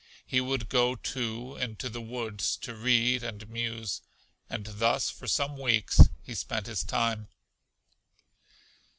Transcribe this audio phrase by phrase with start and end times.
[0.25, 4.01] He would go, too, into the woods to read and muse,
[4.49, 7.27] and thus for some weeks he spent his time.